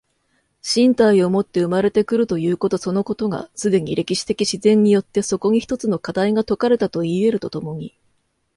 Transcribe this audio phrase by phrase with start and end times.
[0.63, 7.95] 身体をもって生まれて来るということそのことが、既に歴史的自然によってそこに一つの課題が解かれたといい得ると共に